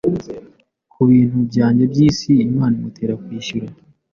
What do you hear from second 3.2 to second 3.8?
kwishyura